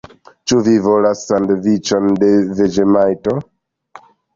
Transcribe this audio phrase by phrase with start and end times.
[0.51, 3.41] Ĉu vi volas sandviĉon de veĝemajto?